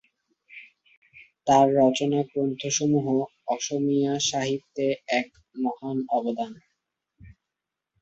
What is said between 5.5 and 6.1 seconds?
মহান